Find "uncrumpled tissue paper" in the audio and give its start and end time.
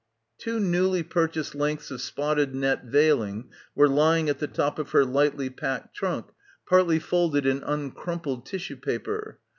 7.61-9.37